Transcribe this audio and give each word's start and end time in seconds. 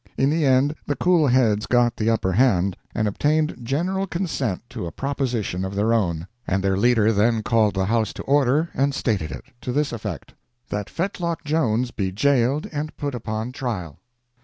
Finally 0.17 0.73
the 0.87 0.95
cool 0.95 1.27
heads 1.27 1.67
got 1.67 1.95
the 1.95 2.09
upper 2.09 2.31
hand, 2.31 2.75
and 2.95 3.07
obtained 3.07 3.55
general 3.61 4.07
consent 4.07 4.67
to 4.67 4.87
a 4.87 4.91
proposition 4.91 5.63
of 5.63 5.75
their 5.75 5.93
own; 5.93 6.25
their 6.47 6.75
leader 6.75 7.13
then 7.13 7.43
called 7.43 7.75
the 7.75 7.85
house 7.85 8.11
to 8.11 8.23
order 8.23 8.71
and 8.73 8.95
stated 8.95 9.29
it 9.31 9.45
to 9.61 9.71
this 9.71 9.91
effect: 9.93 10.33
that 10.69 10.89
Fetlock 10.89 11.43
Jones 11.43 11.91
be 11.91 12.11
jailed 12.11 12.65
and 12.73 12.97
put 12.97 13.13
upon 13.13 13.51
trial. 13.51 13.99